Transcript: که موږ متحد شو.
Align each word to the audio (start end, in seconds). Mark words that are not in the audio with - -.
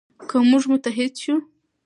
که 0.29 0.35
موږ 0.49 0.63
متحد 0.71 1.13
شو. 1.21 1.35